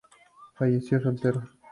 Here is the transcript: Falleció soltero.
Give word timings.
Falleció 0.55 0.99
soltero. 0.99 1.47